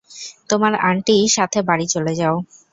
[0.49, 2.35] তোমার আন্টি সাথে বাড়ি চলে যাও!